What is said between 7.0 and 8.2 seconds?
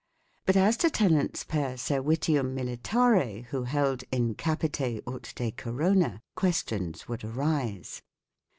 would arise.